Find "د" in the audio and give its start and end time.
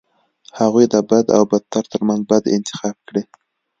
0.93-0.95